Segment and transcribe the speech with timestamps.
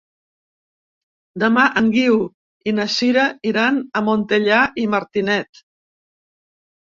[1.41, 2.15] Demà en Guiu
[2.71, 5.63] i na Sira iran a Montellà i Martinet.